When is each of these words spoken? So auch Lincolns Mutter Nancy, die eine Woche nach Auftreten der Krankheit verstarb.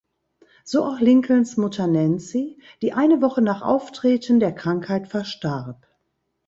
So 0.63 0.83
auch 0.83 0.99
Lincolns 0.99 1.57
Mutter 1.57 1.85
Nancy, 1.85 2.57
die 2.81 2.91
eine 2.93 3.21
Woche 3.21 3.43
nach 3.43 3.61
Auftreten 3.61 4.39
der 4.39 4.51
Krankheit 4.55 5.07
verstarb. 5.07 5.85